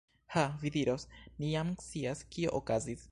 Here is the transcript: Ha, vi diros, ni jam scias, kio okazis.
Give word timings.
Ha, 0.35 0.43
vi 0.61 0.71
diros, 0.77 1.05
ni 1.43 1.51
jam 1.53 1.75
scias, 1.87 2.27
kio 2.37 2.59
okazis. 2.61 3.09